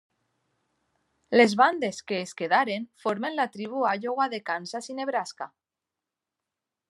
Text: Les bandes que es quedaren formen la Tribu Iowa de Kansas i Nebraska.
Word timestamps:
Les 1.35 1.51
bandes 1.59 1.99
que 2.11 2.15
es 2.27 2.31
quedaren 2.39 2.87
formen 3.05 3.37
la 3.41 3.47
Tribu 3.57 3.83
Iowa 3.91 4.29
de 4.33 4.41
Kansas 4.49 4.91
i 4.95 4.99
Nebraska. 5.01 5.51